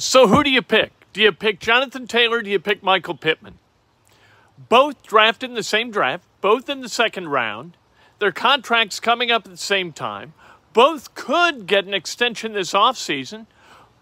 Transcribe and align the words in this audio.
So 0.00 0.28
who 0.28 0.44
do 0.44 0.50
you 0.50 0.62
pick? 0.62 0.92
Do 1.12 1.20
you 1.20 1.32
pick 1.32 1.58
Jonathan 1.58 2.06
Taylor? 2.06 2.40
Do 2.40 2.48
you 2.48 2.60
pick 2.60 2.84
Michael 2.84 3.16
Pittman? 3.16 3.58
Both 4.68 5.02
drafted 5.02 5.50
in 5.50 5.56
the 5.56 5.64
same 5.64 5.90
draft, 5.90 6.24
both 6.40 6.68
in 6.68 6.82
the 6.82 6.88
second 6.88 7.30
round. 7.30 7.76
Their 8.20 8.30
contracts 8.30 9.00
coming 9.00 9.32
up 9.32 9.44
at 9.44 9.50
the 9.50 9.56
same 9.56 9.92
time. 9.92 10.34
Both 10.72 11.16
could 11.16 11.66
get 11.66 11.84
an 11.84 11.94
extension 11.94 12.52
this 12.52 12.74
offseason. 12.74 13.46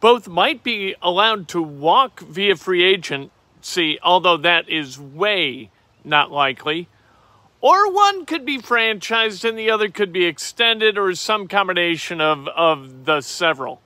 Both 0.00 0.28
might 0.28 0.62
be 0.62 0.94
allowed 1.00 1.48
to 1.48 1.62
walk 1.62 2.20
via 2.20 2.56
free 2.56 2.84
agency, 2.84 3.98
although 4.02 4.36
that 4.36 4.68
is 4.68 5.00
way 5.00 5.70
not 6.04 6.30
likely. 6.30 6.88
Or 7.62 7.90
one 7.90 8.26
could 8.26 8.44
be 8.44 8.58
franchised 8.58 9.48
and 9.48 9.58
the 9.58 9.70
other 9.70 9.88
could 9.88 10.12
be 10.12 10.26
extended, 10.26 10.98
or 10.98 11.14
some 11.14 11.48
combination 11.48 12.20
of, 12.20 12.48
of 12.48 13.06
the 13.06 13.22
several. 13.22 13.80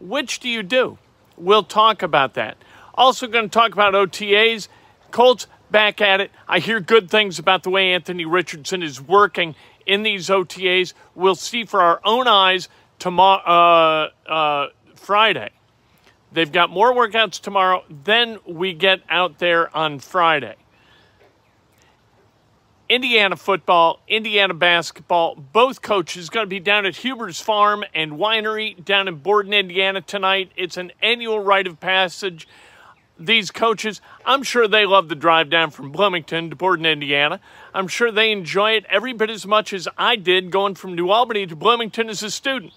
Which 0.00 0.40
do 0.40 0.48
you 0.48 0.64
do? 0.64 0.98
We'll 1.36 1.62
talk 1.62 2.02
about 2.02 2.34
that. 2.34 2.56
Also, 2.94 3.26
going 3.26 3.46
to 3.46 3.50
talk 3.50 3.72
about 3.72 3.94
OTAs. 3.94 4.68
Colts 5.10 5.46
back 5.70 6.00
at 6.00 6.20
it. 6.20 6.30
I 6.46 6.60
hear 6.60 6.80
good 6.80 7.10
things 7.10 7.38
about 7.38 7.64
the 7.64 7.70
way 7.70 7.92
Anthony 7.92 8.24
Richardson 8.24 8.82
is 8.82 9.00
working 9.00 9.54
in 9.86 10.02
these 10.02 10.28
OTAs. 10.28 10.92
We'll 11.14 11.34
see 11.34 11.64
for 11.64 11.80
our 11.80 12.00
own 12.04 12.28
eyes 12.28 12.68
tomorrow, 12.98 14.10
uh, 14.26 14.30
uh, 14.30 14.68
Friday. 14.94 15.50
They've 16.32 16.50
got 16.50 16.70
more 16.70 16.92
workouts 16.92 17.40
tomorrow. 17.40 17.84
Then 17.88 18.38
we 18.46 18.72
get 18.72 19.02
out 19.08 19.38
there 19.38 19.74
on 19.76 19.98
Friday. 20.00 20.56
Indiana 22.88 23.34
football, 23.36 24.00
Indiana 24.08 24.52
basketball, 24.52 25.36
both 25.36 25.80
coaches 25.80 26.28
going 26.28 26.44
to 26.44 26.50
be 26.50 26.60
down 26.60 26.84
at 26.84 26.96
Huber's 26.96 27.40
Farm 27.40 27.82
and 27.94 28.12
Winery 28.12 28.82
down 28.84 29.08
in 29.08 29.16
Borden, 29.16 29.54
Indiana 29.54 30.02
tonight. 30.02 30.52
It's 30.54 30.76
an 30.76 30.92
annual 31.00 31.40
rite 31.40 31.66
of 31.66 31.80
passage. 31.80 32.46
These 33.18 33.50
coaches, 33.50 34.02
I'm 34.26 34.42
sure 34.42 34.68
they 34.68 34.84
love 34.84 35.08
the 35.08 35.14
drive 35.14 35.48
down 35.48 35.70
from 35.70 35.92
Bloomington 35.92 36.50
to 36.50 36.56
Borden, 36.56 36.84
Indiana. 36.84 37.40
I'm 37.72 37.88
sure 37.88 38.12
they 38.12 38.30
enjoy 38.30 38.72
it 38.72 38.84
every 38.90 39.14
bit 39.14 39.30
as 39.30 39.46
much 39.46 39.72
as 39.72 39.88
I 39.96 40.16
did 40.16 40.50
going 40.50 40.74
from 40.74 40.94
New 40.94 41.08
Albany 41.08 41.46
to 41.46 41.56
Bloomington 41.56 42.10
as 42.10 42.22
a 42.22 42.30
student. 42.30 42.74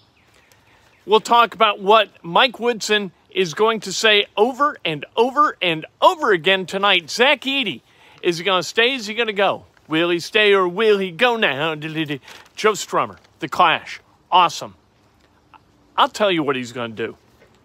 We'll 1.06 1.20
talk 1.20 1.54
about 1.54 1.82
what 1.82 2.12
Mike 2.24 2.60
Woodson 2.60 3.12
is 3.32 3.54
going 3.54 3.82
to 3.82 3.92
say 3.92 4.28
over 4.38 4.78
and 4.86 5.06
over 5.18 5.58
and 5.62 5.86
over 6.02 6.32
again 6.32 6.66
tonight. 6.66 7.10
Zach 7.10 7.42
Edey, 7.42 7.82
is 8.22 8.38
he 8.38 8.46
going 8.46 8.62
to 8.62 8.68
stay? 8.68 8.94
Is 8.94 9.08
he 9.08 9.14
going 9.14 9.28
to 9.28 9.34
go? 9.34 9.66
Will 9.88 10.10
he 10.10 10.20
stay 10.20 10.54
or 10.54 10.68
will 10.68 10.98
he 10.98 11.12
go 11.12 11.36
now? 11.36 11.76
Joe 12.56 12.74
Strummer, 12.74 13.18
The 13.40 13.48
Clash. 13.48 14.02
Awesome. 14.32 14.76
I'll 15.96 16.10
tell 16.10 16.32
you 16.32 16.44
what 16.44 16.56
he's 16.56 16.74
going 16.74 16.96
to 16.96 17.08
do, 17.08 17.18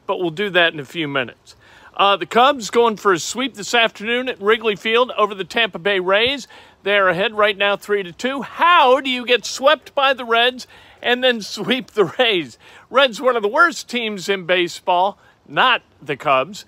but 0.07 0.19
we'll 0.19 0.31
do 0.31 0.49
that 0.51 0.73
in 0.73 0.81
a 0.81 0.85
few 0.85 1.09
minutes. 1.09 1.57
Uh, 1.95 2.17
the 2.17 2.25
Cubs 2.25 2.71
going 2.71 2.97
for 2.97 3.13
a 3.13 3.19
sweep 3.19 3.55
this 3.55 3.75
afternoon 3.75 4.29
at 4.29 4.41
Wrigley 4.41 4.77
Field 4.77 5.11
over 5.19 5.35
the 5.35 5.45
Tampa 5.45 5.79
Bay 5.79 6.01
Rays. 6.01 6.49
They're 6.83 7.09
ahead 7.09 7.35
right 7.35 7.57
now, 7.57 7.77
three 7.77 8.03
to 8.03 8.13
two. 8.13 8.43
How 8.43 9.01
do 9.01 9.11
you 9.11 9.27
get 9.27 9.45
swept 9.45 9.95
by 9.95 10.15
the 10.15 10.25
Reds 10.25 10.67
and 11.03 11.23
then 11.23 11.41
sweep 11.43 11.91
the 11.91 12.07
Rays? 12.19 12.57
Reds, 12.89 13.21
one 13.21 13.37
of 13.37 13.43
the 13.43 13.49
worst 13.49 13.91
teams 13.91 14.29
in 14.31 14.47
baseball, 14.47 15.19
not 15.47 15.83
the 16.01 16.17
Cubs, 16.17 16.65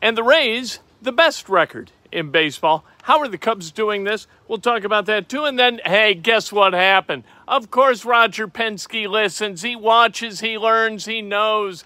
and 0.00 0.16
the 0.16 0.22
Rays, 0.22 0.78
the 1.02 1.12
best 1.12 1.50
record 1.50 1.90
in 2.14 2.30
baseball. 2.30 2.84
How 3.02 3.18
are 3.18 3.28
the 3.28 3.36
Cubs 3.36 3.72
doing 3.72 4.04
this? 4.04 4.26
We'll 4.46 4.58
talk 4.58 4.84
about 4.84 5.06
that 5.06 5.28
too. 5.28 5.44
And 5.44 5.58
then, 5.58 5.80
hey, 5.84 6.14
guess 6.14 6.52
what 6.52 6.72
happened? 6.72 7.24
Of 7.46 7.70
course, 7.70 8.04
Roger 8.04 8.46
Penske 8.46 9.08
listens. 9.08 9.62
He 9.62 9.76
watches, 9.76 10.40
he 10.40 10.56
learns, 10.56 11.04
he 11.04 11.20
knows. 11.20 11.84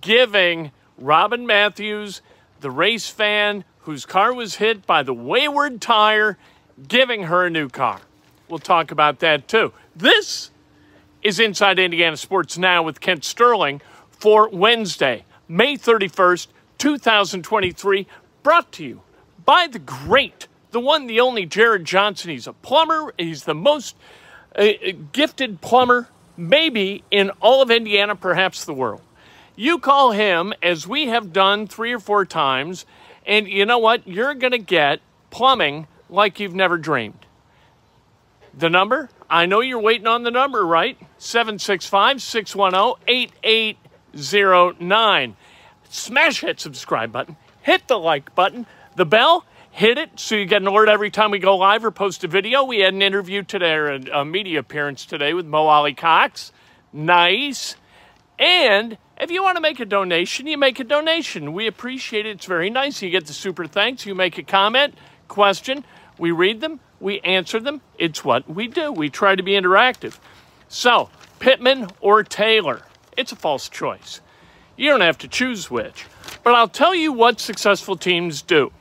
Giving 0.00 0.72
Robin 0.98 1.46
Matthews, 1.46 2.20
the 2.60 2.70
race 2.70 3.08
fan 3.08 3.64
whose 3.80 4.04
car 4.04 4.34
was 4.34 4.56
hit 4.56 4.86
by 4.86 5.02
the 5.02 5.14
wayward 5.14 5.80
tire, 5.80 6.36
giving 6.88 7.24
her 7.24 7.46
a 7.46 7.50
new 7.50 7.68
car. 7.68 8.00
We'll 8.48 8.58
talk 8.58 8.90
about 8.90 9.20
that 9.20 9.48
too. 9.48 9.72
This 9.94 10.50
is 11.22 11.38
Inside 11.38 11.78
Indiana 11.78 12.16
Sports 12.16 12.58
Now 12.58 12.82
with 12.82 13.00
Kent 13.00 13.24
Sterling 13.24 13.80
for 14.10 14.48
Wednesday, 14.50 15.24
May 15.48 15.76
31st, 15.76 16.48
2023, 16.78 18.06
brought 18.42 18.72
to 18.72 18.84
you 18.84 19.02
by 19.44 19.66
the 19.66 19.78
great, 19.78 20.48
the 20.70 20.80
one, 20.80 21.06
the 21.06 21.20
only 21.20 21.46
Jared 21.46 21.84
Johnson. 21.84 22.30
He's 22.30 22.46
a 22.46 22.52
plumber. 22.52 23.14
He's 23.18 23.44
the 23.44 23.54
most 23.54 23.96
uh, 24.56 24.68
gifted 25.12 25.60
plumber, 25.60 26.08
maybe 26.36 27.04
in 27.10 27.30
all 27.40 27.62
of 27.62 27.70
Indiana, 27.70 28.16
perhaps 28.16 28.64
the 28.64 28.74
world. 28.74 29.02
You 29.56 29.78
call 29.78 30.12
him, 30.12 30.54
as 30.62 30.86
we 30.86 31.08
have 31.08 31.32
done 31.32 31.66
three 31.66 31.92
or 31.92 31.98
four 31.98 32.24
times, 32.24 32.86
and 33.26 33.48
you 33.48 33.66
know 33.66 33.78
what? 33.78 34.06
You're 34.08 34.34
going 34.34 34.52
to 34.52 34.58
get 34.58 35.00
plumbing 35.30 35.86
like 36.08 36.40
you've 36.40 36.54
never 36.54 36.78
dreamed. 36.78 37.26
The 38.56 38.70
number? 38.70 39.10
I 39.28 39.46
know 39.46 39.60
you're 39.60 39.80
waiting 39.80 40.06
on 40.08 40.24
the 40.24 40.30
number, 40.30 40.66
right? 40.66 40.98
765 41.18 42.20
610 42.22 43.30
8809. 43.42 45.36
Smash 45.88 46.40
that 46.40 46.58
subscribe 46.60 47.12
button, 47.12 47.36
hit 47.62 47.86
the 47.86 47.98
like 47.98 48.34
button 48.34 48.66
the 48.96 49.04
bell, 49.04 49.44
hit 49.70 49.98
it 49.98 50.18
so 50.18 50.34
you 50.34 50.46
get 50.46 50.62
an 50.62 50.68
alert 50.68 50.88
every 50.88 51.10
time 51.10 51.30
we 51.30 51.38
go 51.38 51.56
live 51.56 51.84
or 51.84 51.90
post 51.90 52.24
a 52.24 52.28
video. 52.28 52.64
We 52.64 52.80
had 52.80 52.94
an 52.94 53.02
interview 53.02 53.42
today, 53.42 53.74
or 53.74 53.88
a, 53.88 54.24
media 54.24 54.58
appearance 54.60 55.06
today 55.06 55.34
with 55.34 55.46
Mo 55.46 55.66
Alie-Cox. 55.66 56.52
Nice. 56.92 57.76
And 58.38 58.98
if 59.20 59.30
you 59.30 59.42
want 59.42 59.56
to 59.56 59.60
make 59.60 59.80
a 59.80 59.84
donation, 59.84 60.46
you 60.46 60.56
make 60.58 60.80
a 60.80 60.84
donation. 60.84 61.52
We 61.52 61.66
appreciate 61.66 62.26
it. 62.26 62.30
It's 62.30 62.46
very 62.46 62.70
nice. 62.70 63.02
You 63.02 63.10
get 63.10 63.26
the 63.26 63.32
super 63.32 63.66
thanks. 63.66 64.06
You 64.06 64.14
make 64.14 64.38
a 64.38 64.42
comment, 64.42 64.94
question. 65.28 65.84
We 66.18 66.32
read 66.32 66.60
them, 66.60 66.80
we 67.00 67.20
answer 67.20 67.60
them. 67.60 67.80
It's 67.98 68.24
what 68.24 68.48
we 68.48 68.68
do. 68.68 68.92
We 68.92 69.08
try 69.08 69.34
to 69.34 69.42
be 69.42 69.52
interactive. 69.52 70.18
So, 70.68 71.10
Pittman 71.38 71.88
or 72.00 72.22
Taylor? 72.22 72.82
It's 73.16 73.32
a 73.32 73.36
false 73.36 73.68
choice. 73.68 74.20
You 74.76 74.90
don't 74.90 75.00
have 75.00 75.18
to 75.18 75.28
choose 75.28 75.70
which. 75.70 76.06
But 76.42 76.54
I'll 76.54 76.68
tell 76.68 76.94
you 76.94 77.12
what 77.12 77.40
successful 77.40 77.96
teams 77.96 78.42
do. 78.42 78.72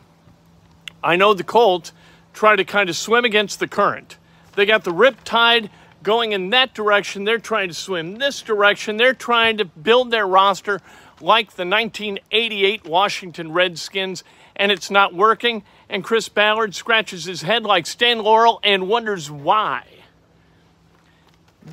I 1.04 1.16
know 1.16 1.34
the 1.34 1.44
Colts 1.44 1.94
try 2.34 2.56
to 2.56 2.64
kind 2.64 2.90
of 2.90 2.96
swim 2.96 3.26
against 3.26 3.60
the 3.60 3.68
current. 3.68 4.18
They 4.56 4.66
got 4.66 4.84
the 4.84 4.92
rip 4.92 5.24
tide 5.24 5.70
going 6.04 6.32
in 6.32 6.50
that 6.52 6.74
direction. 6.74 7.24
They're 7.24 7.40
trying 7.40 7.70
to 7.70 7.74
swim 7.74 8.18
this 8.18 8.42
direction. 8.42 8.98
They're 8.98 9.14
trying 9.14 9.58
to 9.58 9.66
build 9.66 10.12
their 10.12 10.28
roster 10.28 10.82
like 11.22 11.54
the 11.54 11.66
1988 11.66 12.86
Washington 12.86 13.52
Redskins, 13.52 14.24
and 14.56 14.72
it's 14.72 14.90
not 14.90 15.14
working. 15.14 15.64
And 15.90 16.04
Chris 16.04 16.30
Ballard 16.30 16.76
scratches 16.76 17.26
his 17.26 17.42
head 17.42 17.64
like 17.64 17.86
Stan 17.88 18.20
Laurel 18.20 18.60
and 18.64 18.88
wonders 18.88 19.30
why. 19.30 19.84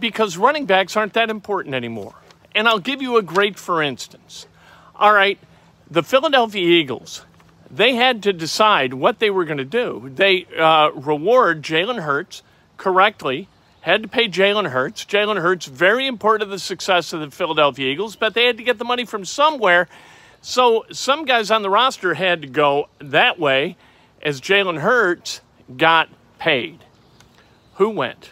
Because 0.01 0.37
running 0.37 0.67
backs 0.67 0.97
aren't 0.97 1.15
that 1.15 1.31
important 1.31 1.75
anymore. 1.75 2.15
And 2.55 2.67
I'll 2.67 2.79
give 2.79 3.03
you 3.03 3.17
a 3.17 3.23
great 3.23 3.59
for 3.59 3.83
instance. 3.83 4.47
All 4.95 5.13
right, 5.13 5.39
the 5.91 6.03
Philadelphia 6.03 6.67
Eagles 6.67 7.23
they 7.71 7.95
had 7.95 8.23
to 8.25 8.33
decide 8.33 8.95
what 8.95 9.19
they 9.19 9.31
were 9.31 9.45
going 9.45 9.59
to 9.59 9.65
do. 9.65 10.11
They 10.15 10.47
uh, 10.59 10.91
reward 10.95 11.63
Jalen 11.63 12.03
Hurts 12.03 12.43
correctly, 12.77 13.49
had 13.81 14.03
to 14.03 14.09
pay 14.09 14.29
Jalen 14.29 14.71
Hurts. 14.71 15.05
Jalen 15.05 15.41
Hurts, 15.41 15.67
very 15.67 16.07
important 16.07 16.49
to 16.49 16.55
the 16.55 16.59
success 16.59 17.13
of 17.13 17.21
the 17.21 17.31
Philadelphia 17.31 17.91
Eagles, 17.91 18.17
but 18.17 18.35
they 18.35 18.47
had 18.47 18.57
to 18.59 18.65
get 18.65 18.79
the 18.79 18.85
money 18.85 19.05
from 19.05 19.25
somewhere. 19.25 19.89
So 20.41 20.85
some 20.93 21.25
guys 21.25 21.51
on 21.51 21.63
the 21.63 21.71
roster 21.71 22.15
had 22.15 22.43
to 22.43 22.49
go 22.49 22.89
that 23.01 23.39
way 23.39 23.77
as 24.23 24.41
Jalen 24.41 24.81
Hurts 24.81 25.41
got 25.77 26.09
paid. 26.39 26.85
Who 27.75 27.91
went? 27.91 28.31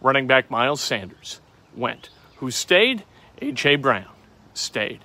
Running 0.00 0.26
back 0.26 0.50
Miles 0.50 0.80
Sanders 0.80 1.40
went. 1.76 2.08
Who 2.36 2.50
stayed? 2.50 3.04
A.J. 3.42 3.76
Brown 3.76 4.08
stayed. 4.54 5.00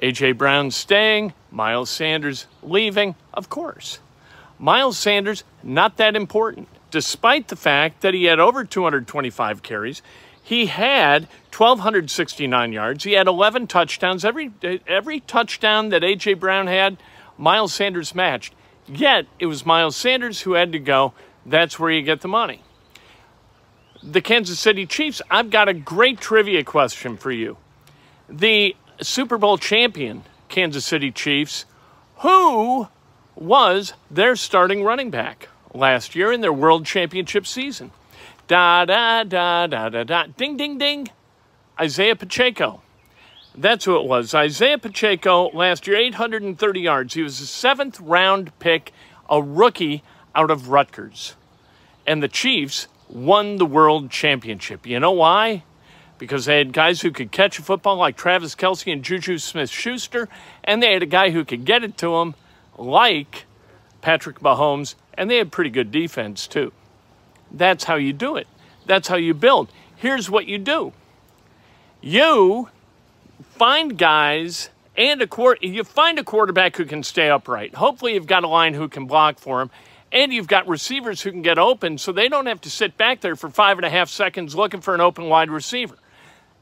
A.J. 0.00 0.32
Brown 0.32 0.70
staying, 0.70 1.32
Miles 1.50 1.90
Sanders 1.90 2.46
leaving, 2.62 3.14
of 3.32 3.48
course. 3.48 4.00
Miles 4.58 4.98
Sanders, 4.98 5.44
not 5.62 5.96
that 5.96 6.16
important 6.16 6.68
despite 6.90 7.48
the 7.48 7.56
fact 7.56 8.00
that 8.00 8.14
he 8.14 8.24
had 8.24 8.40
over 8.40 8.64
225 8.64 9.62
carries. 9.62 10.02
He 10.42 10.66
had 10.66 11.28
1,269 11.56 12.72
yards. 12.72 13.04
He 13.04 13.12
had 13.12 13.26
11 13.26 13.66
touchdowns. 13.66 14.24
Every, 14.24 14.52
every 14.86 15.20
touchdown 15.20 15.90
that 15.90 16.02
A.J. 16.02 16.34
Brown 16.34 16.66
had, 16.66 16.96
Miles 17.36 17.74
Sanders 17.74 18.14
matched. 18.14 18.54
Yet, 18.86 19.26
it 19.38 19.46
was 19.46 19.66
Miles 19.66 19.96
Sanders 19.96 20.40
who 20.42 20.54
had 20.54 20.72
to 20.72 20.78
go. 20.78 21.12
That's 21.44 21.78
where 21.78 21.90
you 21.90 22.02
get 22.02 22.22
the 22.22 22.28
money. 22.28 22.62
The 24.02 24.22
Kansas 24.22 24.58
City 24.58 24.86
Chiefs, 24.86 25.20
I've 25.30 25.50
got 25.50 25.68
a 25.68 25.74
great 25.74 26.20
trivia 26.20 26.64
question 26.64 27.16
for 27.16 27.30
you. 27.30 27.58
The 28.28 28.74
Super 29.02 29.36
Bowl 29.36 29.58
champion, 29.58 30.22
Kansas 30.48 30.84
City 30.84 31.10
Chiefs, 31.10 31.64
who 32.18 32.88
was 33.34 33.92
their 34.10 34.36
starting 34.36 34.82
running 34.82 35.10
back? 35.10 35.48
last 35.74 36.14
year 36.14 36.32
in 36.32 36.40
their 36.40 36.52
World 36.52 36.86
Championship 36.86 37.46
season. 37.46 37.90
Da 38.46 38.84
da 38.84 39.24
da 39.24 39.66
da 39.66 39.88
da 39.88 40.04
da. 40.04 40.26
Ding 40.36 40.56
ding 40.56 40.78
ding. 40.78 41.08
Isaiah 41.80 42.16
Pacheco. 42.16 42.82
That's 43.54 43.84
who 43.84 43.98
it 43.98 44.06
was. 44.06 44.34
Isaiah 44.34 44.78
Pacheco 44.78 45.50
last 45.50 45.86
year, 45.86 45.96
830 45.96 46.80
yards. 46.80 47.14
He 47.14 47.22
was 47.22 47.40
a 47.40 47.46
seventh 47.46 48.00
round 48.00 48.56
pick, 48.58 48.92
a 49.28 49.42
rookie 49.42 50.02
out 50.34 50.50
of 50.50 50.68
Rutgers. 50.68 51.34
And 52.06 52.22
the 52.22 52.28
Chiefs 52.28 52.86
won 53.08 53.56
the 53.56 53.66
World 53.66 54.10
Championship. 54.10 54.86
You 54.86 55.00
know 55.00 55.12
why? 55.12 55.64
Because 56.18 56.46
they 56.46 56.58
had 56.58 56.72
guys 56.72 57.00
who 57.00 57.12
could 57.12 57.30
catch 57.30 57.58
a 57.58 57.62
football 57.62 57.96
like 57.96 58.16
Travis 58.16 58.54
Kelce 58.54 58.92
and 58.92 59.04
Juju 59.04 59.38
Smith 59.38 59.70
Schuster, 59.70 60.28
and 60.64 60.82
they 60.82 60.92
had 60.92 61.02
a 61.02 61.06
guy 61.06 61.30
who 61.30 61.44
could 61.44 61.64
get 61.64 61.84
it 61.84 61.96
to 61.98 62.10
them 62.10 62.34
like 62.76 63.44
Patrick 64.00 64.40
Mahomes 64.40 64.94
and 65.18 65.28
they 65.28 65.36
had 65.36 65.50
pretty 65.50 65.70
good 65.70 65.90
defense 65.90 66.46
too. 66.46 66.72
That's 67.50 67.84
how 67.84 67.96
you 67.96 68.12
do 68.12 68.36
it. 68.36 68.46
That's 68.86 69.08
how 69.08 69.16
you 69.16 69.34
build. 69.34 69.68
Here's 69.96 70.30
what 70.30 70.46
you 70.46 70.58
do. 70.58 70.92
You 72.00 72.68
find 73.56 73.98
guys 73.98 74.70
and 74.96 75.20
a 75.20 75.28
you 75.60 75.82
find 75.84 76.18
a 76.18 76.24
quarterback 76.24 76.76
who 76.76 76.84
can 76.84 77.02
stay 77.02 77.28
upright. 77.28 77.74
Hopefully 77.74 78.14
you've 78.14 78.26
got 78.26 78.44
a 78.44 78.48
line 78.48 78.74
who 78.74 78.88
can 78.88 79.06
block 79.06 79.38
for 79.38 79.60
him. 79.60 79.70
And 80.10 80.32
you've 80.32 80.48
got 80.48 80.66
receivers 80.66 81.20
who 81.20 81.30
can 81.30 81.42
get 81.42 81.58
open 81.58 81.98
so 81.98 82.12
they 82.12 82.28
don't 82.28 82.46
have 82.46 82.62
to 82.62 82.70
sit 82.70 82.96
back 82.96 83.20
there 83.20 83.36
for 83.36 83.50
five 83.50 83.76
and 83.76 83.84
a 83.84 83.90
half 83.90 84.08
seconds 84.08 84.54
looking 84.54 84.80
for 84.80 84.94
an 84.94 85.02
open 85.02 85.28
wide 85.28 85.50
receiver. 85.50 85.96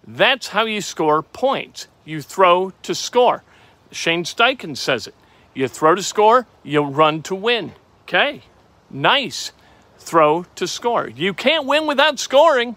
That's 0.06 0.48
how 0.48 0.64
you 0.64 0.80
score 0.80 1.22
points. 1.22 1.88
You 2.04 2.22
throw 2.22 2.72
to 2.82 2.94
score. 2.94 3.42
Shane 3.90 4.24
Steichen 4.24 4.76
says 4.76 5.06
it. 5.06 5.14
You 5.54 5.68
throw 5.68 5.94
to 5.94 6.02
score, 6.02 6.46
you 6.62 6.82
run 6.82 7.22
to 7.22 7.34
win. 7.34 7.72
Okay, 8.02 8.42
nice 8.90 9.52
throw 9.98 10.44
to 10.54 10.68
score. 10.68 11.08
You 11.08 11.34
can't 11.34 11.66
win 11.66 11.86
without 11.86 12.18
scoring. 12.18 12.76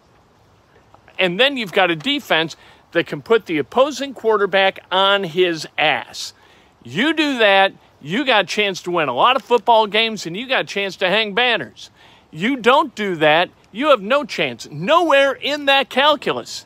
And 1.19 1.39
then 1.39 1.57
you've 1.57 1.73
got 1.73 1.91
a 1.91 1.95
defense 1.95 2.55
that 2.93 3.05
can 3.05 3.21
put 3.21 3.45
the 3.45 3.57
opposing 3.57 4.13
quarterback 4.13 4.79
on 4.91 5.25
his 5.25 5.67
ass. 5.77 6.33
You 6.83 7.13
do 7.13 7.37
that, 7.37 7.73
you 8.01 8.25
got 8.25 8.45
a 8.45 8.47
chance 8.47 8.81
to 8.83 8.91
win 8.91 9.09
a 9.09 9.13
lot 9.13 9.35
of 9.35 9.43
football 9.43 9.85
games 9.85 10.25
and 10.25 10.35
you 10.35 10.47
got 10.47 10.61
a 10.61 10.67
chance 10.67 10.95
to 10.97 11.09
hang 11.09 11.33
banners. 11.33 11.91
You 12.31 12.55
don't 12.55 12.95
do 12.95 13.15
that, 13.17 13.49
you 13.71 13.89
have 13.89 14.01
no 14.01 14.23
chance. 14.23 14.67
Nowhere 14.71 15.33
in 15.33 15.65
that 15.65 15.89
calculus. 15.89 16.65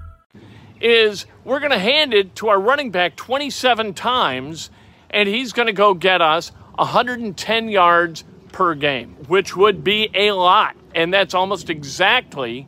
is 0.81 1.25
we're 1.43 1.59
going 1.59 1.71
to 1.71 1.79
hand 1.79 2.13
it 2.13 2.35
to 2.37 2.49
our 2.49 2.59
running 2.59 2.91
back 2.91 3.15
27 3.15 3.93
times, 3.93 4.69
and 5.09 5.27
he's 5.27 5.53
going 5.53 5.67
to 5.67 5.73
go 5.73 5.93
get 5.93 6.21
us 6.21 6.51
110 6.75 7.69
yards 7.69 8.23
per 8.51 8.75
game, 8.75 9.15
which 9.27 9.55
would 9.55 9.83
be 9.83 10.09
a 10.13 10.31
lot. 10.31 10.75
And 10.93 11.13
that's 11.13 11.33
almost 11.33 11.69
exactly 11.69 12.67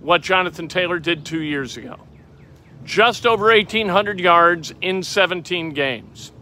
what 0.00 0.22
Jonathan 0.22 0.68
Taylor 0.68 0.98
did 0.98 1.24
two 1.24 1.40
years 1.40 1.76
ago. 1.76 1.96
Just 2.84 3.26
over 3.26 3.46
1,800 3.46 4.18
yards 4.18 4.74
in 4.80 5.02
17 5.02 5.70
games. 5.70 6.32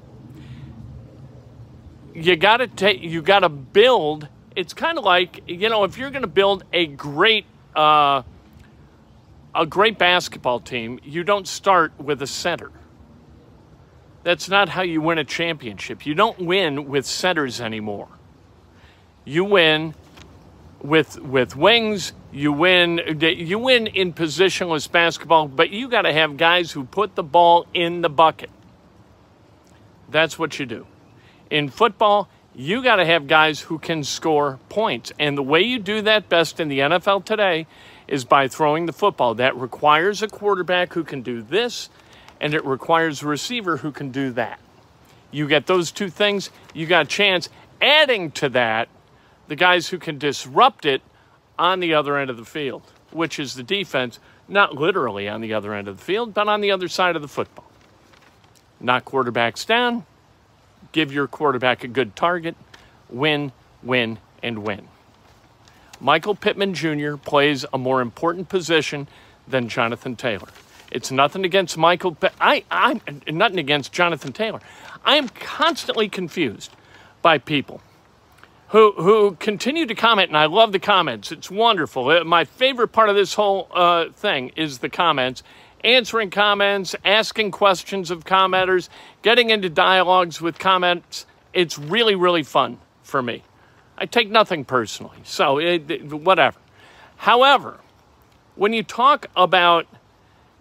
You 2.15 2.37
got 2.37 2.59
to 2.59 2.67
take. 2.67 3.03
You 3.03 3.23
got 3.23 3.41
to 3.41 3.49
build. 3.49 4.29
It's 4.57 4.75
kind 4.75 4.99
of 4.99 5.05
like 5.05 5.43
you 5.47 5.69
know 5.69 5.85
if 5.85 5.97
you're 5.97 6.11
going 6.11 6.23
to 6.23 6.29
build 6.29 6.65
a 6.73 6.87
great 6.87 7.45
uh, 7.77 8.23
a 9.55 9.67
great 9.67 9.99
basketball 9.99 10.61
team, 10.61 11.01
you 11.03 11.25
don't 11.25 11.47
start 11.47 11.93
with 11.99 12.23
a 12.23 12.27
center. 12.27 12.71
That's 14.23 14.49
not 14.49 14.69
how 14.69 14.83
you 14.83 15.01
win 15.01 15.19
a 15.19 15.25
championship. 15.25 16.05
You 16.05 16.15
don't 16.15 16.39
win 16.41 16.89
with 16.89 17.07
centers 17.07 17.61
anymore. 17.61 18.09
You 19.25 19.45
win 19.45 19.95
with 20.83 21.19
with 21.21 21.57
wings. 21.57 22.13
You 22.33 22.53
win. 22.53 23.01
You 23.21 23.59
win 23.59 23.87
in 23.87 24.13
positionless 24.13 24.91
basketball, 24.91 25.49
but 25.49 25.71
you 25.71 25.89
got 25.89 26.03
to 26.03 26.13
have 26.13 26.37
guys 26.37 26.73
who 26.73 26.85
put 26.85 27.15
the 27.15 27.23
ball 27.23 27.67
in 27.73 28.03
the 28.03 28.11
bucket. 28.11 28.51
That's 30.11 30.39
what 30.39 30.59
you 30.59 30.67
do. 30.67 30.87
In 31.51 31.69
football, 31.69 32.29
you 32.55 32.83
got 32.83 32.97
to 32.97 33.05
have 33.05 33.27
guys 33.27 33.61
who 33.61 33.79
can 33.79 34.05
score 34.05 34.59
points, 34.69 35.13
and 35.19 35.37
the 35.37 35.43
way 35.43 35.63
you 35.63 35.79
do 35.79 36.03
that 36.03 36.29
best 36.29 36.61
in 36.61 36.69
the 36.69 36.81
NFL 36.81 37.25
today 37.25 37.67
is 38.11 38.27
by 38.27 38.49
throwing 38.49 38.85
the 38.85 38.93
football. 38.93 39.35
That 39.37 39.57
requires 39.57 40.21
a 40.21 40.29
quarterback 40.29 40.93
who 40.93 41.05
can 41.05 41.23
do 41.23 41.41
this, 41.41 41.89
and 42.41 42.53
it 42.53 42.65
requires 42.67 43.23
a 43.23 43.27
receiver 43.27 43.79
who 43.79 43.93
can 43.93 44.11
do 44.11 44.33
that. 44.33 44.61
You 45.31 45.47
get 45.49 45.67
those 45.67 45.93
two 45.93 46.11
things, 46.11 46.51
you 46.75 46.87
got 46.87 47.07
a 47.07 47.09
chance. 47.09 47.49
Adding 47.81 48.33
to 48.33 48.49
that, 48.51 48.89
the 49.47 49.57
guys 49.57 49.89
who 49.89 49.99
can 49.99 50.19
disrupt 50.19 50.85
it 50.85 51.03
on 51.59 51.81
the 51.81 51.95
other 51.95 52.19
end 52.19 52.31
of 52.31 52.37
the 52.37 52.45
field. 52.45 52.83
which 53.13 53.39
is 53.39 53.55
the 53.55 53.63
defense, 53.63 54.19
not 54.49 54.75
literally 54.75 55.29
on 55.29 55.41
the 55.41 55.53
other 55.53 55.75
end 55.75 55.89
of 55.89 55.97
the 55.99 56.05
field, 56.05 56.35
but 56.35 56.49
on 56.49 56.61
the 56.61 56.71
other 56.71 56.89
side 56.89 57.17
of 57.17 57.23
the 57.23 57.29
football. 57.29 57.71
Knock 58.81 59.05
quarterbacks 59.05 59.67
down, 59.67 60.07
give 60.93 61.13
your 61.13 61.27
quarterback 61.27 61.85
a 61.85 61.89
good 61.89 62.17
target, 62.17 62.57
win, 63.09 63.53
win, 63.83 64.19
and 64.43 64.61
win. 64.61 64.89
Michael 66.01 66.35
Pittman 66.35 66.75
Jr. 66.75 67.17
plays 67.17 67.65
a 67.73 67.79
more 67.79 68.01
important 68.01 68.49
position 68.49 69.07
than 69.47 69.69
Jonathan 69.69 70.17
Taylor. 70.17 70.49
It's 70.91 71.11
nothing 71.11 71.45
against 71.45 71.79
Michael. 71.79 72.17
I, 72.41 72.65
I'm 72.71 73.01
nothing 73.29 73.59
against 73.59 73.93
Jonathan 73.93 74.33
Taylor. 74.33 74.61
I 75.05 75.17
am 75.17 75.29
constantly 75.29 76.09
confused 76.09 76.73
by 77.23 77.39
people 77.39 77.81
who 78.69 78.93
who 78.93 79.37
continue 79.37 79.87
to 79.87 79.95
comment, 79.95 80.29
and 80.31 80.37
I 80.37 80.47
love 80.47 80.73
the 80.73 80.79
comments. 80.79 81.33
It's 81.33 81.51
wonderful. 81.51 82.09
Uh, 82.09 82.25
my 82.25 82.45
favorite 82.45 82.89
part 82.89 83.09
of 83.09 83.17
this 83.17 83.35
whole 83.35 83.69
uh, 83.73 84.11
thing 84.11 84.51
is 84.57 84.79
the 84.79 84.89
comments, 84.89 85.43
answering 85.85 86.31
comments, 86.31 86.95
asking 87.05 87.51
questions 87.51 88.11
of 88.11 88.25
commenters, 88.25 88.89
getting 89.23 89.51
into 89.51 89.69
dialogues 89.69 90.41
with 90.41 90.59
comments. 90.59 91.27
It's 91.53 91.79
really 91.79 92.15
really 92.15 92.43
fun 92.43 92.79
for 93.03 93.23
me. 93.23 93.43
I 94.01 94.07
take 94.07 94.31
nothing 94.31 94.65
personally, 94.65 95.19
so 95.25 95.59
it, 95.59 96.11
whatever. 96.11 96.59
However, 97.19 97.81
when 98.57 98.73
you 98.73 98.83
talk 98.83 99.27
about 99.37 99.87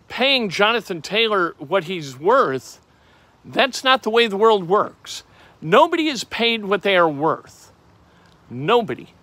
paying 0.09 0.49
Jonathan 0.49 1.01
Taylor 1.01 1.55
what 1.57 1.85
he's 1.85 2.19
worth, 2.19 2.81
that's 3.45 3.81
not 3.81 4.03
the 4.03 4.09
way 4.09 4.27
the 4.27 4.35
world 4.35 4.67
works. 4.67 5.23
Nobody 5.61 6.09
is 6.09 6.25
paid 6.25 6.65
what 6.65 6.81
they 6.81 6.97
are 6.97 7.07
worth. 7.07 7.71
Nobody. 8.49 9.13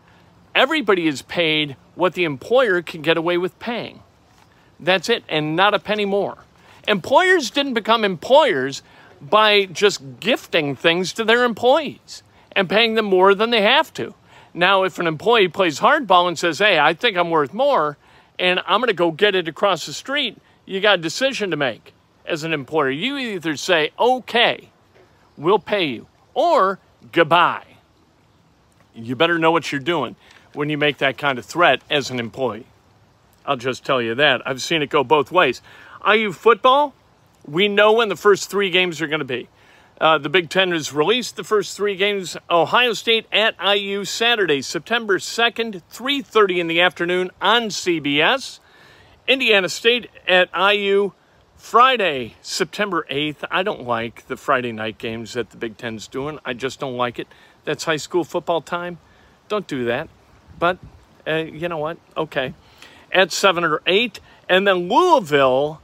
Everybody 0.55 1.07
is 1.07 1.21
paid 1.21 1.77
what 1.95 2.15
the 2.15 2.25
employer 2.25 2.81
can 2.81 3.03
get 3.03 3.19
away 3.19 3.37
with 3.37 3.59
paying. 3.59 4.03
That's 4.81 5.11
it, 5.11 5.25
and 5.29 5.57
not 5.57 5.75
a 5.75 5.79
penny 5.79 6.07
more. 6.07 6.39
Employers 6.89 7.51
didn't 7.51 7.75
become 7.75 8.03
employers 8.03 8.83
by 9.21 9.67
just 9.67 10.21
gifting 10.21 10.75
things 10.75 11.13
to 11.15 11.25
their 11.25 11.45
employees 11.45 12.23
and 12.57 12.69
paying 12.69 12.95
them 12.95 13.05
more 13.05 13.35
than 13.35 13.51
they 13.51 13.63
have 13.63 13.95
to. 13.95 14.15
Now, 14.55 14.83
if 14.83 14.99
an 14.99 15.07
employee 15.07 15.49
plays 15.49 15.79
hardball 15.79 16.27
and 16.27 16.39
says, 16.39 16.59
hey, 16.59 16.79
I 16.79 16.95
think 16.95 17.17
I'm 17.17 17.31
worth 17.31 17.53
more, 17.53 17.99
and 18.39 18.61
I'm 18.67 18.81
going 18.81 18.89
to 18.89 18.95
go 18.95 19.13
get 19.13 19.35
it 19.35 19.47
across 19.47 19.85
the 19.85 19.93
street, 19.93 20.39
you 20.65 20.81
got 20.81 20.99
a 20.99 21.03
decision 21.03 21.51
to 21.51 21.57
make 21.57 21.93
as 22.25 22.43
an 22.43 22.55
employer. 22.55 22.91
You 22.91 23.19
either 23.19 23.57
say, 23.57 23.91
okay, 23.99 24.71
we'll 25.37 25.59
pay 25.59 25.85
you, 25.85 26.07
or 26.33 26.79
goodbye. 27.13 27.67
You 28.95 29.15
better 29.15 29.39
know 29.39 29.51
what 29.51 29.71
you're 29.71 29.81
doing 29.81 30.17
when 30.55 30.71
you 30.71 30.79
make 30.79 30.97
that 30.99 31.19
kind 31.19 31.39
of 31.39 31.45
threat 31.45 31.83
as 31.91 32.11
an 32.11 32.19
employee. 32.19 32.67
I'll 33.45 33.59
just 33.59 33.85
tell 33.85 34.01
you 34.01 34.15
that. 34.15 34.41
I've 34.49 34.63
seen 34.63 34.81
it 34.81 34.89
go 34.89 35.05
both 35.05 35.31
ways. 35.31 35.61
IU 36.11 36.33
football, 36.33 36.95
we 37.47 37.69
know 37.69 37.93
when 37.93 38.09
the 38.09 38.17
first 38.17 38.51
three 38.51 38.71
games 38.71 39.03
are 39.03 39.07
going 39.07 39.21
to 39.21 39.27
be. 39.27 39.49
Uh, 39.99 40.19
the 40.19 40.29
Big 40.29 40.50
Ten 40.50 40.73
has 40.73 40.93
released 40.93 41.37
the 41.37 41.45
first 41.45 41.75
three 41.75 41.97
games. 41.97 42.37
Ohio 42.50 42.93
State 42.93 43.26
at 43.33 43.55
IU 43.65 44.05
Saturday, 44.05 44.61
September 44.61 45.19
2nd, 45.19 45.83
3.30 45.91 46.59
in 46.59 46.67
the 46.67 46.81
afternoon 46.83 47.31
on 47.41 47.69
CBS. 47.69 48.61
Indiana 49.26 49.71
State 49.71 50.11
at 50.29 50.50
IU 50.55 51.12
Friday, 51.57 52.35
September 52.43 53.07
8th. 53.11 53.45
I 53.50 53.62
don't 53.62 53.85
like 53.85 54.26
the 54.29 54.37
Friday 54.37 54.71
night 54.71 54.99
games 54.99 55.33
that 55.33 55.49
the 55.50 55.57
Big 55.57 55.79
Ten's 55.79 56.07
doing. 56.07 56.38
I 56.45 56.53
just 56.53 56.79
don't 56.79 56.99
like 56.99 57.19
it. 57.19 57.26
That's 57.65 57.85
high 57.85 57.97
school 57.97 58.23
football 58.23 58.61
time. 58.61 58.99
Don't 59.49 59.67
do 59.67 59.87
that. 59.87 60.11
But 60.59 60.79
uh, 61.26 61.37
you 61.37 61.69
know 61.69 61.79
what? 61.79 61.97
Okay. 62.19 62.53
At 63.11 63.33
7 63.33 63.65
or 63.65 63.81
8. 63.87 64.21
And 64.47 64.67
then 64.69 64.91
Louisville 64.91 65.81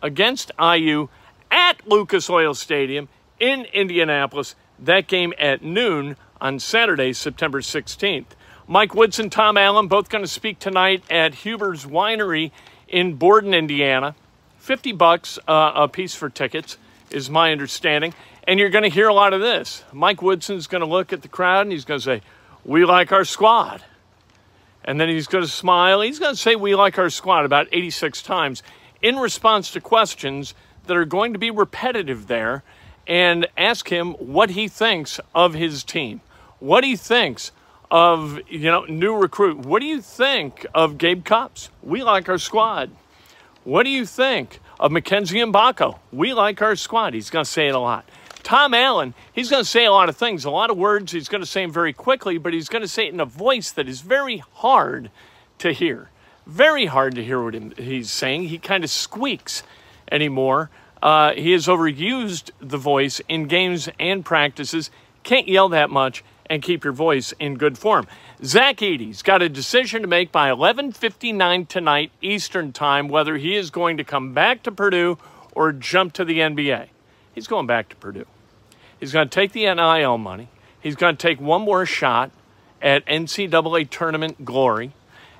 against 0.00 0.52
IU 0.60 1.08
at 1.50 1.86
Lucas 1.88 2.30
Oil 2.30 2.54
Stadium 2.54 3.08
in 3.40 3.64
Indianapolis. 3.72 4.54
That 4.78 5.06
game 5.06 5.32
at 5.38 5.62
noon 5.62 6.16
on 6.40 6.58
Saturday, 6.58 7.12
September 7.12 7.60
16th. 7.60 8.26
Mike 8.66 8.94
Woods 8.94 9.18
and 9.18 9.32
Tom 9.32 9.56
Allen 9.56 9.88
both 9.88 10.08
going 10.08 10.22
to 10.22 10.28
speak 10.28 10.58
tonight 10.58 11.02
at 11.08 11.34
Huber's 11.36 11.86
Winery 11.86 12.50
in 12.86 13.14
Borden, 13.14 13.54
Indiana. 13.54 14.14
50 14.58 14.92
bucks 14.92 15.38
uh, 15.48 15.72
a 15.74 15.88
piece 15.88 16.14
for 16.14 16.28
tickets 16.28 16.76
is 17.10 17.30
my 17.30 17.50
understanding. 17.50 18.12
And 18.46 18.60
you're 18.60 18.70
going 18.70 18.84
to 18.84 18.90
hear 18.90 19.08
a 19.08 19.14
lot 19.14 19.32
of 19.32 19.40
this. 19.40 19.84
Mike 19.92 20.22
Woodson's 20.22 20.66
going 20.66 20.80
to 20.82 20.86
look 20.86 21.12
at 21.12 21.22
the 21.22 21.28
crowd 21.28 21.62
and 21.62 21.72
he's 21.72 21.84
going 21.84 22.00
to 22.00 22.04
say, 22.04 22.22
We 22.64 22.84
like 22.84 23.12
our 23.12 23.24
squad. 23.24 23.82
And 24.84 25.00
then 25.00 25.08
he's 25.08 25.26
going 25.26 25.44
to 25.44 25.50
smile. 25.50 26.00
He's 26.00 26.18
going 26.18 26.34
to 26.34 26.40
say, 26.40 26.54
We 26.54 26.74
like 26.74 26.98
our 26.98 27.10
squad 27.10 27.44
about 27.44 27.68
86 27.72 28.22
times 28.22 28.62
in 29.00 29.16
response 29.16 29.70
to 29.72 29.80
questions 29.80 30.54
that 30.86 30.96
are 30.96 31.04
going 31.04 31.32
to 31.32 31.38
be 31.38 31.50
repetitive 31.50 32.26
there 32.26 32.62
and 33.08 33.46
ask 33.56 33.88
him 33.88 34.12
what 34.12 34.50
he 34.50 34.68
thinks 34.68 35.18
of 35.34 35.54
his 35.54 35.82
team, 35.82 36.20
what 36.60 36.84
he 36.84 36.94
thinks 36.94 37.50
of 37.90 38.38
you 38.48 38.70
know 38.70 38.84
new 38.84 39.16
recruit. 39.16 39.58
What 39.58 39.80
do 39.80 39.86
you 39.86 40.00
think 40.00 40.66
of 40.74 40.98
Gabe 40.98 41.24
Cupps? 41.24 41.70
We 41.82 42.02
like 42.02 42.28
our 42.28 42.38
squad. 42.38 42.90
What 43.64 43.84
do 43.84 43.90
you 43.90 44.06
think 44.06 44.60
of 44.78 44.92
Mackenzie 44.92 45.38
Mgbako? 45.38 45.98
We 46.12 46.32
like 46.34 46.62
our 46.62 46.76
squad. 46.76 47.14
He's 47.14 47.30
going 47.30 47.44
to 47.44 47.50
say 47.50 47.68
it 47.68 47.74
a 47.74 47.78
lot. 47.78 48.08
Tom 48.42 48.72
Allen, 48.72 49.12
he's 49.32 49.50
going 49.50 49.62
to 49.62 49.68
say 49.68 49.84
a 49.84 49.92
lot 49.92 50.08
of 50.08 50.16
things, 50.16 50.44
a 50.44 50.50
lot 50.50 50.70
of 50.70 50.78
words. 50.78 51.12
He's 51.12 51.28
going 51.28 51.42
to 51.42 51.46
say 51.46 51.62
them 51.62 51.72
very 51.72 51.92
quickly, 51.92 52.38
but 52.38 52.54
he's 52.54 52.68
going 52.68 52.82
to 52.82 52.88
say 52.88 53.06
it 53.06 53.12
in 53.12 53.20
a 53.20 53.26
voice 53.26 53.70
that 53.72 53.88
is 53.88 54.00
very 54.00 54.38
hard 54.38 55.10
to 55.58 55.72
hear. 55.72 56.08
Very 56.46 56.86
hard 56.86 57.14
to 57.16 57.24
hear 57.24 57.42
what 57.42 57.54
he's 57.78 58.10
saying. 58.10 58.44
He 58.44 58.58
kind 58.58 58.84
of 58.84 58.90
squeaks 58.90 59.62
anymore. 60.10 60.70
Uh, 61.02 61.32
he 61.32 61.52
has 61.52 61.66
overused 61.66 62.50
the 62.60 62.78
voice 62.78 63.20
in 63.28 63.46
games 63.46 63.88
and 63.98 64.24
practices. 64.24 64.90
Can't 65.22 65.48
yell 65.48 65.68
that 65.68 65.90
much 65.90 66.24
and 66.50 66.62
keep 66.62 66.84
your 66.84 66.92
voice 66.92 67.32
in 67.38 67.56
good 67.56 67.78
form. 67.78 68.06
Zach 68.44 68.78
Edey's 68.78 69.22
got 69.22 69.42
a 69.42 69.48
decision 69.48 70.02
to 70.02 70.08
make 70.08 70.32
by 70.32 70.48
11:59 70.48 71.66
tonight 71.66 72.10
Eastern 72.20 72.72
Time 72.72 73.08
whether 73.08 73.36
he 73.36 73.54
is 73.54 73.70
going 73.70 73.96
to 73.96 74.04
come 74.04 74.32
back 74.32 74.62
to 74.62 74.72
Purdue 74.72 75.18
or 75.54 75.72
jump 75.72 76.12
to 76.14 76.24
the 76.24 76.40
NBA. 76.40 76.88
He's 77.34 77.46
going 77.46 77.66
back 77.66 77.88
to 77.90 77.96
Purdue. 77.96 78.26
He's 78.98 79.12
going 79.12 79.28
to 79.28 79.34
take 79.34 79.52
the 79.52 79.72
NIL 79.72 80.18
money. 80.18 80.48
He's 80.80 80.96
going 80.96 81.16
to 81.16 81.22
take 81.22 81.40
one 81.40 81.62
more 81.62 81.86
shot 81.86 82.30
at 82.80 83.04
NCAA 83.06 83.90
tournament 83.90 84.44
glory, 84.44 84.92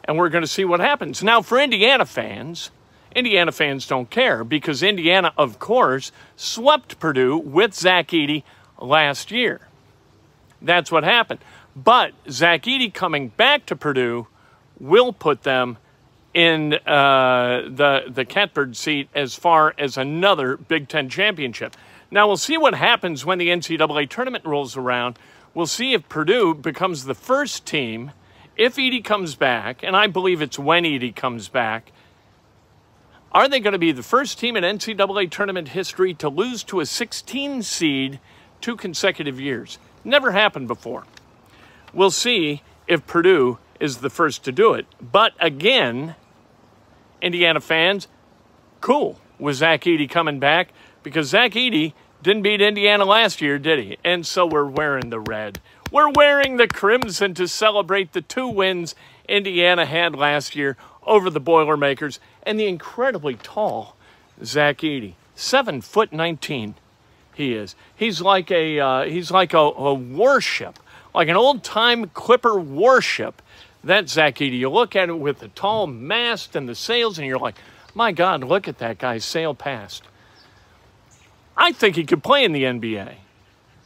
and 0.04 0.18
we're 0.18 0.28
going 0.28 0.42
to 0.42 0.48
see 0.48 0.64
what 0.64 0.80
happens. 0.80 1.22
Now, 1.22 1.42
for 1.42 1.58
Indiana 1.58 2.04
fans, 2.04 2.70
Indiana 3.14 3.52
fans 3.52 3.86
don't 3.86 4.10
care 4.10 4.44
because 4.44 4.82
Indiana, 4.82 5.32
of 5.36 5.58
course, 5.58 6.12
swept 6.36 6.98
Purdue 6.98 7.38
with 7.38 7.74
Zach 7.74 8.08
Edey 8.08 8.42
last 8.78 9.30
year. 9.30 9.62
That's 10.60 10.90
what 10.90 11.04
happened. 11.04 11.40
But 11.74 12.12
Zach 12.30 12.62
Edey 12.62 12.92
coming 12.92 13.28
back 13.28 13.66
to 13.66 13.76
Purdue 13.76 14.26
will 14.80 15.12
put 15.12 15.42
them 15.42 15.78
in 16.34 16.74
uh, 16.74 17.62
the 17.68 18.04
the 18.08 18.24
catbird 18.24 18.76
seat 18.76 19.08
as 19.14 19.34
far 19.34 19.74
as 19.78 19.96
another 19.96 20.56
Big 20.56 20.88
Ten 20.88 21.08
championship. 21.08 21.76
Now 22.10 22.26
we'll 22.26 22.36
see 22.36 22.56
what 22.56 22.74
happens 22.74 23.24
when 23.24 23.38
the 23.38 23.48
NCAA 23.48 24.08
tournament 24.08 24.44
rolls 24.44 24.76
around. 24.76 25.18
We'll 25.54 25.66
see 25.66 25.94
if 25.94 26.08
Purdue 26.08 26.54
becomes 26.54 27.04
the 27.04 27.14
first 27.14 27.66
team. 27.66 28.12
If 28.56 28.76
Edey 28.76 29.04
comes 29.04 29.36
back, 29.36 29.82
and 29.82 29.96
I 29.96 30.08
believe 30.08 30.42
it's 30.42 30.58
when 30.58 30.84
Edey 30.84 31.14
comes 31.14 31.48
back, 31.48 31.92
are 33.32 33.48
they 33.48 33.60
going 33.60 33.72
to 33.72 33.78
be 33.78 33.92
the 33.92 34.02
first 34.02 34.38
team 34.38 34.56
in 34.56 34.64
NCAA 34.64 35.30
tournament 35.30 35.68
history 35.68 36.14
to 36.14 36.28
lose 36.28 36.64
to 36.64 36.80
a 36.80 36.86
16 36.86 37.62
seed 37.62 38.20
two 38.60 38.76
consecutive 38.76 39.40
years? 39.40 39.78
Never 40.04 40.32
happened 40.32 40.68
before. 40.68 41.04
We'll 41.92 42.10
see 42.10 42.62
if 42.86 43.06
Purdue 43.06 43.58
is 43.80 43.98
the 43.98 44.10
first 44.10 44.44
to 44.44 44.52
do 44.52 44.74
it. 44.74 44.86
But 45.00 45.32
again, 45.40 46.14
Indiana 47.20 47.60
fans, 47.60 48.08
cool 48.80 49.20
with 49.38 49.56
Zach 49.56 49.82
Edey 49.82 50.08
coming 50.08 50.38
back 50.38 50.70
because 51.02 51.28
Zach 51.28 51.52
Edey 51.52 51.92
didn't 52.22 52.42
beat 52.42 52.60
Indiana 52.60 53.04
last 53.04 53.40
year, 53.40 53.58
did 53.58 53.78
he? 53.78 53.98
And 54.04 54.26
so 54.26 54.46
we're 54.46 54.64
wearing 54.64 55.10
the 55.10 55.20
red. 55.20 55.60
We're 55.92 56.10
wearing 56.10 56.56
the 56.56 56.66
crimson 56.66 57.34
to 57.34 57.46
celebrate 57.46 58.12
the 58.12 58.20
two 58.20 58.48
wins 58.48 58.94
Indiana 59.28 59.86
had 59.86 60.14
last 60.14 60.56
year 60.56 60.76
over 61.08 61.30
the 61.30 61.40
Boilermakers 61.40 62.20
and 62.44 62.60
the 62.60 62.66
incredibly 62.66 63.34
tall 63.34 63.96
Zach 64.44 64.78
Edey. 64.78 65.14
Seven 65.34 65.80
foot 65.80 66.12
19 66.12 66.74
he 67.38 67.54
is. 67.54 67.76
He's 67.94 68.20
like 68.20 68.50
a 68.50 68.80
uh, 68.80 69.04
he's 69.04 69.30
like 69.30 69.54
a, 69.54 69.58
a, 69.58 69.94
warship, 69.94 70.78
like 71.14 71.28
an 71.28 71.36
old 71.36 71.62
time 71.62 72.10
clipper 72.10 72.58
warship. 72.58 73.40
That 73.84 74.08
Zach 74.08 74.36
Edey, 74.36 74.58
You 74.58 74.68
look 74.68 74.96
at 74.96 75.08
it 75.08 75.18
with 75.18 75.38
the 75.38 75.48
tall 75.48 75.86
mast 75.86 76.56
and 76.56 76.68
the 76.68 76.74
sails, 76.74 77.16
and 77.16 77.26
you're 77.26 77.38
like, 77.38 77.54
my 77.94 78.10
God, 78.10 78.42
look 78.42 78.66
at 78.66 78.78
that 78.78 78.98
guy 78.98 79.18
sail 79.18 79.54
past. 79.54 80.02
I 81.56 81.72
think 81.72 81.94
he 81.94 82.04
could 82.04 82.22
play 82.22 82.44
in 82.44 82.52
the 82.52 82.64
NBA. 82.64 83.14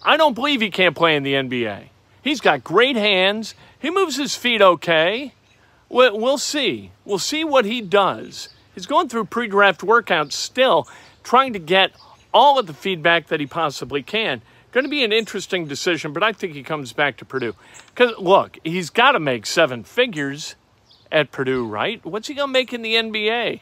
I 0.02 0.17
don't 0.17 0.35
believe 0.35 0.61
he 0.61 0.71
can't 0.71 0.97
play 0.97 1.14
in 1.14 1.23
the 1.23 1.35
NBA. 1.35 1.85
He's 2.23 2.41
got 2.41 2.64
great 2.64 2.97
hands. 2.97 3.55
He 3.79 3.91
moves 3.91 4.17
his 4.17 4.35
feet 4.35 4.62
okay. 4.62 5.35
We'll 5.93 6.39
see. 6.39 6.91
We'll 7.05 7.19
see 7.19 7.45
what 7.45 7.67
he 7.67 7.83
does. 7.83 8.49
He's 8.75 8.87
going 8.87 9.11
through 9.11 9.27
pre 9.27 9.47
draft 9.47 9.83
workouts 9.83 10.33
still, 10.33 10.89
trying 11.23 11.53
to 11.53 11.59
get 11.59 11.93
all 12.33 12.59
of 12.59 12.67
the 12.67 12.73
feedback 12.73 13.27
that 13.27 13.41
he 13.41 13.47
possibly 13.47 14.03
can. 14.03 14.41
Going 14.73 14.85
to 14.85 14.91
be 14.91 15.05
an 15.05 15.13
interesting 15.13 15.67
decision, 15.67 16.15
but 16.15 16.23
I 16.23 16.33
think 16.33 16.55
he 16.55 16.63
comes 16.63 16.95
back 16.95 17.19
to 17.19 17.27
Purdue. 17.27 17.55
Because, 17.89 18.17
look, 18.19 18.59
he's 18.65 18.89
got 18.89 19.13
to 19.13 19.21
make 19.21 19.45
seven 19.45 19.85
figures 19.85 20.57
at 21.13 21.31
Purdue, 21.31 21.67
right? 21.67 22.03
What's 22.07 22.29
he 22.29 22.33
going 22.33 22.49
to 22.49 22.53
make 22.53 22.73
in 22.73 22.81
the 22.81 22.95
NBA? 22.95 23.61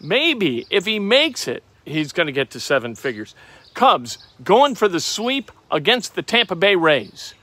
Maybe 0.00 0.66
if 0.70 0.86
he 0.86 1.00
makes 1.00 1.48
it, 1.48 1.64
he's 1.84 2.12
going 2.12 2.28
to 2.28 2.32
get 2.32 2.50
to 2.50 2.60
seven 2.60 2.94
figures. 2.94 3.34
Cubs 3.74 4.18
going 4.44 4.76
for 4.76 4.86
the 4.86 5.00
sweep 5.00 5.50
against 5.68 6.14
the 6.14 6.22
Tampa 6.22 6.54
Bay 6.54 6.76
Rays. 6.76 7.34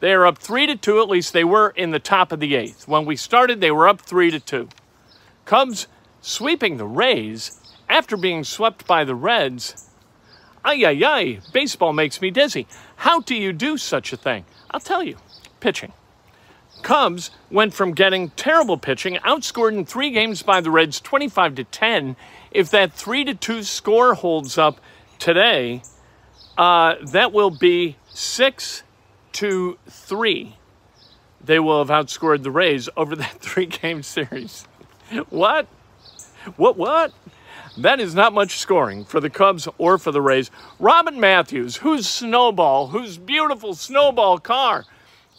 They 0.00 0.12
are 0.12 0.26
up 0.26 0.38
three 0.38 0.66
to 0.66 0.76
two. 0.76 1.00
At 1.00 1.08
least 1.08 1.32
they 1.32 1.44
were 1.44 1.70
in 1.70 1.90
the 1.90 1.98
top 1.98 2.32
of 2.32 2.40
the 2.40 2.54
eighth. 2.54 2.86
When 2.86 3.06
we 3.06 3.16
started, 3.16 3.60
they 3.60 3.70
were 3.70 3.88
up 3.88 4.00
three 4.00 4.30
to 4.30 4.40
two. 4.40 4.68
Cubs 5.44 5.86
sweeping 6.20 6.76
the 6.76 6.86
Rays 6.86 7.60
after 7.88 8.16
being 8.16 8.44
swept 8.44 8.86
by 8.86 9.04
the 9.04 9.14
Reds. 9.14 9.90
Ay 10.64 10.84
ay 10.84 11.02
ay! 11.04 11.38
Baseball 11.52 11.92
makes 11.92 12.20
me 12.20 12.30
dizzy. 12.30 12.66
How 12.96 13.20
do 13.20 13.34
you 13.34 13.52
do 13.52 13.78
such 13.78 14.12
a 14.12 14.16
thing? 14.16 14.44
I'll 14.70 14.80
tell 14.80 15.02
you. 15.02 15.16
Pitching. 15.60 15.92
Cubs 16.82 17.30
went 17.50 17.72
from 17.72 17.92
getting 17.92 18.30
terrible 18.30 18.76
pitching, 18.76 19.16
outscored 19.24 19.72
in 19.72 19.86
three 19.86 20.10
games 20.10 20.42
by 20.42 20.60
the 20.60 20.70
Reds 20.70 21.00
25 21.00 21.54
to 21.54 21.64
10. 21.64 22.16
If 22.50 22.70
that 22.70 22.92
3 22.92 23.24
to 23.24 23.34
2 23.34 23.62
score 23.62 24.14
holds 24.14 24.58
up 24.58 24.80
today, 25.18 25.82
uh, 26.58 26.96
that 27.02 27.32
will 27.32 27.50
be 27.50 27.96
6 28.10 28.82
to 29.36 29.78
3. 29.88 30.56
They 31.42 31.58
will 31.58 31.84
have 31.84 32.06
outscored 32.06 32.42
the 32.42 32.50
Rays 32.50 32.88
over 32.96 33.14
that 33.16 33.32
three 33.40 33.66
game 33.66 34.02
series. 34.02 34.66
what? 35.28 35.66
What, 36.56 36.76
what? 36.76 37.12
That 37.76 38.00
is 38.00 38.14
not 38.14 38.32
much 38.32 38.56
scoring 38.56 39.04
for 39.04 39.20
the 39.20 39.28
Cubs 39.28 39.68
or 39.76 39.98
for 39.98 40.10
the 40.10 40.22
Rays. 40.22 40.50
Robin 40.78 41.20
Matthews, 41.20 41.76
whose 41.76 42.08
snowball, 42.08 42.88
whose 42.88 43.18
beautiful 43.18 43.74
snowball 43.74 44.38
car 44.38 44.86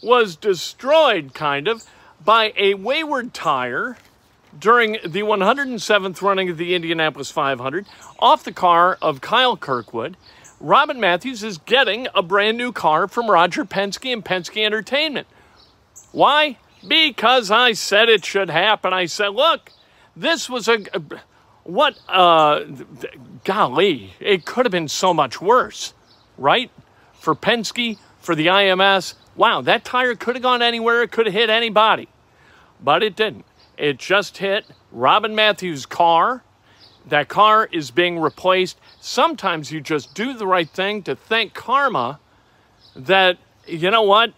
was 0.00 0.36
destroyed, 0.36 1.34
kind 1.34 1.66
of, 1.66 1.84
by 2.24 2.52
a 2.56 2.74
wayward 2.74 3.34
tire 3.34 3.96
during 4.56 4.92
the 5.04 5.22
107th 5.22 6.22
running 6.22 6.48
of 6.48 6.56
the 6.56 6.74
Indianapolis 6.76 7.32
500 7.32 7.86
off 8.20 8.44
the 8.44 8.52
car 8.52 8.96
of 9.02 9.20
Kyle 9.20 9.56
Kirkwood. 9.56 10.16
Robin 10.60 10.98
Matthews 10.98 11.44
is 11.44 11.58
getting 11.58 12.08
a 12.14 12.22
brand 12.22 12.56
new 12.56 12.72
car 12.72 13.06
from 13.06 13.30
Roger 13.30 13.64
Penske 13.64 14.12
and 14.12 14.24
Penske 14.24 14.64
Entertainment. 14.64 15.26
Why? 16.12 16.58
Because 16.86 17.50
I 17.50 17.72
said 17.72 18.08
it 18.08 18.24
should 18.24 18.50
happen. 18.50 18.92
I 18.92 19.06
said, 19.06 19.28
look, 19.28 19.70
this 20.16 20.48
was 20.48 20.68
a. 20.68 20.78
What? 21.64 21.98
Uh, 22.08 22.64
golly, 23.44 24.14
it 24.20 24.44
could 24.44 24.64
have 24.64 24.72
been 24.72 24.88
so 24.88 25.14
much 25.14 25.40
worse, 25.40 25.94
right? 26.36 26.70
For 27.12 27.34
Penske, 27.34 27.98
for 28.18 28.34
the 28.34 28.46
IMS, 28.46 29.14
wow, 29.36 29.60
that 29.60 29.84
tire 29.84 30.14
could 30.14 30.34
have 30.34 30.42
gone 30.42 30.62
anywhere. 30.62 31.02
It 31.02 31.12
could 31.12 31.26
have 31.26 31.34
hit 31.34 31.50
anybody, 31.50 32.08
but 32.82 33.02
it 33.02 33.14
didn't. 33.14 33.44
It 33.76 33.98
just 33.98 34.38
hit 34.38 34.64
Robin 34.90 35.34
Matthews' 35.34 35.86
car. 35.86 36.42
That 37.08 37.28
car 37.28 37.68
is 37.72 37.90
being 37.90 38.18
replaced. 38.18 38.78
Sometimes 39.00 39.72
you 39.72 39.80
just 39.80 40.14
do 40.14 40.34
the 40.34 40.46
right 40.46 40.68
thing 40.68 41.02
to 41.04 41.16
thank 41.16 41.54
karma 41.54 42.20
that, 42.94 43.38
you 43.66 43.90
know 43.90 44.02
what, 44.02 44.32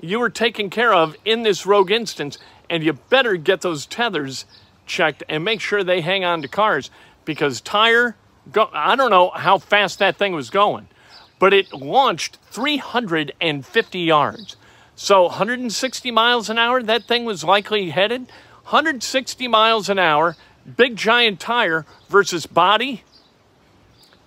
you 0.00 0.18
were 0.18 0.30
taken 0.30 0.70
care 0.70 0.92
of 0.92 1.16
in 1.24 1.42
this 1.42 1.66
rogue 1.66 1.90
instance, 1.90 2.38
and 2.68 2.82
you 2.82 2.92
better 2.92 3.36
get 3.36 3.62
those 3.62 3.86
tethers 3.86 4.44
checked 4.86 5.22
and 5.28 5.44
make 5.44 5.60
sure 5.60 5.82
they 5.82 6.00
hang 6.00 6.24
on 6.24 6.42
to 6.42 6.48
cars 6.48 6.90
because 7.24 7.60
tire, 7.60 8.16
go, 8.50 8.68
I 8.72 8.96
don't 8.96 9.10
know 9.10 9.30
how 9.30 9.58
fast 9.58 9.98
that 9.98 10.16
thing 10.16 10.32
was 10.32 10.50
going, 10.50 10.88
but 11.38 11.52
it 11.52 11.72
launched 11.72 12.38
350 12.50 13.98
yards. 13.98 14.56
So 14.94 15.22
160 15.22 16.10
miles 16.10 16.50
an 16.50 16.58
hour, 16.58 16.82
that 16.82 17.04
thing 17.04 17.24
was 17.24 17.44
likely 17.44 17.90
headed. 17.90 18.22
160 18.64 19.48
miles 19.48 19.88
an 19.88 19.98
hour, 19.98 20.36
big 20.76 20.96
giant 20.96 21.40
tire 21.40 21.84
versus 22.08 22.46
body. 22.46 23.02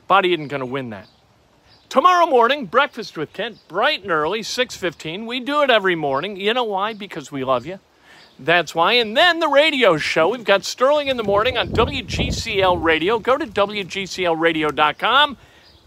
Body 0.07 0.33
isn't 0.33 0.49
going 0.49 0.59
to 0.59 0.65
win 0.65 0.89
that. 0.91 1.07
Tomorrow 1.89 2.25
morning, 2.25 2.65
breakfast 2.65 3.17
with 3.17 3.33
Kent, 3.33 3.59
bright 3.67 4.01
and 4.01 4.11
early, 4.11 4.41
6:15. 4.41 5.27
We 5.27 5.39
do 5.39 5.61
it 5.61 5.69
every 5.69 5.95
morning. 5.95 6.37
You 6.37 6.53
know 6.53 6.63
why? 6.63 6.93
Because 6.93 7.31
we 7.31 7.43
love 7.43 7.67
you. 7.67 7.79
That's 8.39 8.73
why. 8.73 8.93
And 8.93 9.15
then 9.15 9.39
the 9.39 9.47
radio 9.47 9.97
show. 9.97 10.29
We've 10.29 10.43
got 10.43 10.65
Sterling 10.65 11.07
in 11.07 11.17
the 11.17 11.23
morning 11.23 11.55
on 11.55 11.69
WGCL 11.69 12.81
Radio. 12.81 13.19
Go 13.19 13.37
to 13.37 13.45
WGCLradio.com. 13.45 15.37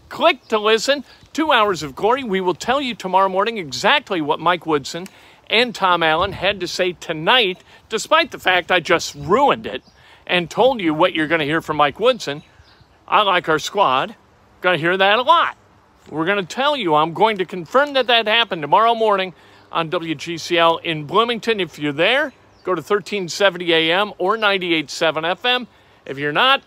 Click 0.07 0.47
to 0.47 0.57
listen. 0.57 1.03
Two 1.33 1.51
hours 1.51 1.83
of 1.83 1.93
glory. 1.93 2.23
We 2.23 2.39
will 2.39 2.55
tell 2.55 2.79
you 2.79 2.95
tomorrow 2.95 3.27
morning 3.27 3.57
exactly 3.57 4.21
what 4.21 4.39
Mike 4.39 4.65
Woodson 4.65 5.07
and 5.49 5.75
Tom 5.75 6.03
Allen 6.03 6.31
had 6.31 6.61
to 6.61 6.67
say 6.67 6.93
tonight, 6.93 7.61
despite 7.89 8.31
the 8.31 8.39
fact 8.39 8.71
I 8.71 8.79
just 8.79 9.13
ruined 9.13 9.67
it 9.67 9.83
and 10.27 10.49
told 10.49 10.81
you 10.81 10.93
what 10.93 11.13
you're 11.13 11.27
going 11.27 11.39
to 11.39 11.45
hear 11.45 11.61
from 11.61 11.77
Mike 11.77 11.99
Woodson. 11.99 12.43
I 13.07 13.21
like 13.23 13.49
our 13.49 13.57
squad. 13.57 14.15
Going 14.61 14.77
to 14.77 14.81
hear 14.81 14.97
that 14.97 15.17
a 15.17 15.21
lot. 15.21 15.57
We're 16.09 16.25
going 16.25 16.45
to 16.45 16.55
tell 16.55 16.75
you, 16.75 16.95
I'm 16.95 17.13
going 17.13 17.37
to 17.37 17.45
confirm 17.45 17.93
that 17.93 18.07
that 18.07 18.27
happened 18.27 18.61
tomorrow 18.61 18.93
morning 18.93 19.33
on 19.71 19.89
WGCL 19.89 20.83
in 20.83 21.05
Bloomington. 21.05 21.59
If 21.59 21.79
you're 21.79 21.93
there, 21.93 22.33
go 22.63 22.75
to 22.75 22.81
1370 22.81 23.73
AM 23.73 24.13
or 24.17 24.37
98.7 24.37 25.35
FM. 25.37 25.67
If 26.05 26.17
you're 26.17 26.31
not, 26.31 26.61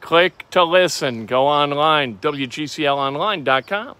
click 0.00 0.48
to 0.50 0.64
listen. 0.64 1.26
Go 1.26 1.46
online, 1.46 2.18
WGCLonline.com. 2.18 3.96